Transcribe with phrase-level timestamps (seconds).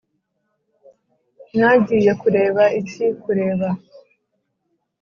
[1.55, 3.67] mwagiye kureba iki Kureba